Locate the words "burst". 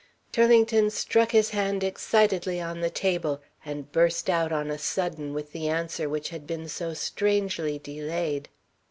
3.91-4.31